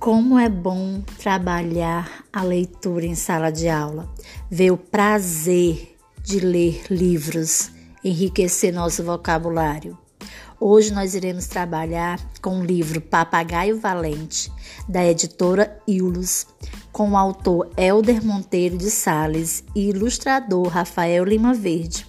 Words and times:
Como 0.00 0.38
é 0.38 0.48
bom 0.48 1.02
trabalhar 1.18 2.24
a 2.32 2.42
leitura 2.42 3.04
em 3.04 3.14
sala 3.14 3.52
de 3.52 3.68
aula, 3.68 4.08
ver 4.50 4.70
o 4.70 4.76
prazer 4.78 5.94
de 6.24 6.40
ler 6.40 6.84
livros, 6.88 7.70
enriquecer 8.02 8.72
nosso 8.72 9.04
vocabulário. 9.04 9.98
Hoje 10.58 10.90
nós 10.94 11.14
iremos 11.14 11.48
trabalhar 11.48 12.18
com 12.40 12.60
o 12.60 12.64
livro 12.64 12.98
Papagaio 12.98 13.78
Valente, 13.78 14.50
da 14.88 15.04
editora 15.04 15.78
Ilus, 15.86 16.46
com 16.90 17.10
o 17.10 17.16
autor 17.18 17.68
Elder 17.76 18.24
Monteiro 18.24 18.78
de 18.78 18.90
Sales 18.90 19.62
e 19.76 19.90
ilustrador 19.90 20.68
Rafael 20.68 21.26
Lima 21.26 21.52
Verde. 21.52 22.06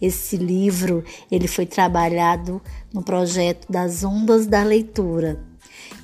Esse 0.00 0.38
livro 0.38 1.04
ele 1.30 1.46
foi 1.46 1.66
trabalhado 1.66 2.62
no 2.90 3.02
projeto 3.02 3.70
das 3.70 4.02
Ondas 4.02 4.46
da 4.46 4.62
Leitura 4.62 5.52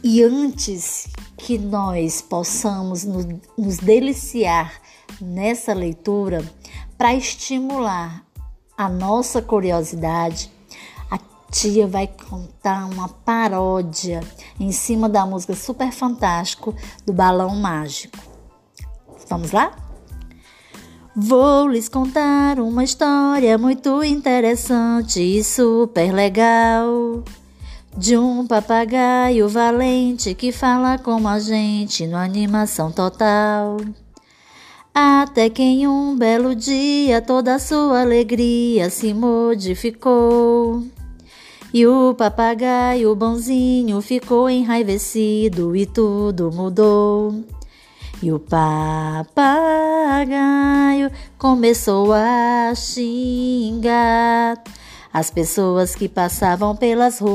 e 0.02 0.22
antes 0.22 1.08
que 1.36 1.58
nós 1.58 2.22
possamos 2.22 3.04
nos 3.04 3.78
deliciar 3.78 4.80
nessa 5.20 5.74
leitura, 5.74 6.44
para 6.96 7.14
estimular 7.14 8.24
a 8.76 8.88
nossa 8.88 9.42
curiosidade, 9.42 10.50
a 11.10 11.18
tia 11.50 11.86
vai 11.86 12.06
contar 12.06 12.86
uma 12.86 13.08
paródia 13.08 14.20
em 14.58 14.72
cima 14.72 15.08
da 15.08 15.26
música 15.26 15.54
Super 15.54 15.92
Fantástico 15.92 16.74
do 17.04 17.12
Balão 17.12 17.56
Mágico. 17.56 18.18
Vamos 19.28 19.52
lá? 19.52 19.72
Vou 21.14 21.68
lhes 21.68 21.88
contar 21.88 22.58
uma 22.58 22.84
história 22.84 23.58
muito 23.58 24.02
interessante 24.02 25.20
e 25.20 25.44
super 25.44 26.12
legal 26.12 27.22
de 27.96 28.16
um 28.16 28.46
papagaio 28.46 29.48
valente 29.48 30.34
que 30.34 30.52
fala 30.52 30.98
como 30.98 31.28
a 31.28 31.38
gente 31.38 32.06
no 32.06 32.16
animação 32.16 32.92
total. 32.92 33.78
Até 34.94 35.48
que 35.48 35.62
em 35.62 35.86
um 35.86 36.16
belo 36.16 36.54
dia 36.54 37.22
toda 37.22 37.54
a 37.54 37.58
sua 37.58 38.00
alegria 38.00 38.90
se 38.90 39.14
modificou. 39.14 40.84
E 41.72 41.86
o 41.86 42.12
papagaio 42.14 43.14
bonzinho 43.14 44.00
ficou 44.00 44.50
enraivecido 44.50 45.76
e 45.76 45.86
tudo 45.86 46.50
mudou. 46.52 47.44
E 48.20 48.32
o 48.32 48.40
papagaio 48.40 49.30
começou 51.38 52.12
a 52.12 52.72
xingar 52.74 54.60
as 55.12 55.30
pessoas 55.30 55.94
que 55.94 56.08
passavam 56.08 56.74
pelas 56.76 57.18
ruas. 57.18 57.30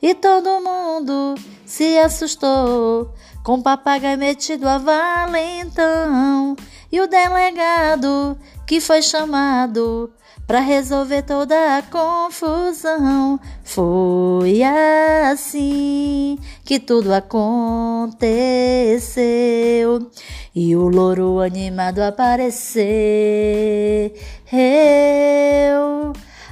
E 0.00 0.14
todo 0.14 0.60
mundo 0.60 1.34
se 1.66 1.98
assustou 1.98 3.12
com 3.42 3.54
o 3.54 3.62
papagaio 3.62 4.16
metido 4.18 4.68
a 4.68 4.78
valentão 4.78 6.54
e 6.90 7.00
o 7.00 7.08
delegado 7.08 8.38
que 8.66 8.80
foi 8.80 9.02
chamado 9.02 10.12
para 10.46 10.60
resolver 10.60 11.22
toda 11.22 11.76
a 11.76 11.82
confusão. 11.82 13.38
Foi 13.62 14.62
assim 14.62 16.38
que 16.64 16.78
tudo 16.78 17.12
aconteceu 17.12 18.18
e 20.58 20.74
o 20.74 20.88
louro 20.88 21.38
animado 21.38 22.00
apareceu. 22.00 22.82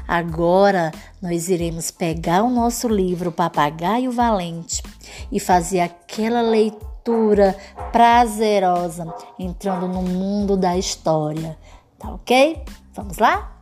Agora 0.07 0.93
nós 1.21 1.49
iremos 1.49 1.91
pegar 1.91 2.45
o 2.45 2.51
nosso 2.51 2.87
livro 2.87 3.33
Papagaio 3.33 4.13
Valente 4.13 4.81
e 5.33 5.41
fazer 5.41 5.81
aquela 5.81 6.41
leitura 6.41 7.57
prazerosa 7.91 9.13
entrando 9.41 9.89
no 9.89 10.03
mundo 10.03 10.57
da 10.57 10.79
história. 10.79 11.59
Tá 11.99 12.11
ok? 12.11 12.63
Vamos 12.95 13.19
lá? 13.19 13.56